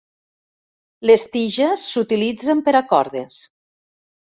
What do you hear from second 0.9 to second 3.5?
Les tiges s'utilitzen per a cordes.